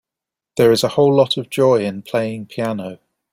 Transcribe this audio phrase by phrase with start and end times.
[0.57, 2.97] There is a whole lot of joy in playing piano.